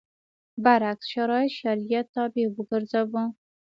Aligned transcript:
برعکس 0.63 1.05
شرایط 1.13 1.51
شریعت 1.61 2.07
تابع 2.15 2.45
وګرځوو. 2.51 3.23